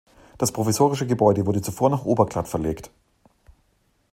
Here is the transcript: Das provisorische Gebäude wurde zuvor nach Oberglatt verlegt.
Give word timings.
Das 0.39 0.51
provisorische 0.51 1.05
Gebäude 1.05 1.45
wurde 1.45 1.61
zuvor 1.61 1.91
nach 1.91 2.05
Oberglatt 2.05 2.47
verlegt. 2.47 2.89